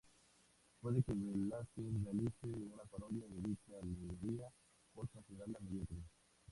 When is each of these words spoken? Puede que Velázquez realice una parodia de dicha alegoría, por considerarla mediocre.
Puede 0.81 1.03
que 1.03 1.13
Velázquez 1.13 1.85
realice 2.03 2.47
una 2.47 2.81
parodia 2.89 3.27
de 3.27 3.49
dicha 3.49 3.73
alegoría, 3.83 4.47
por 4.95 5.07
considerarla 5.09 5.59
mediocre. 5.59 6.01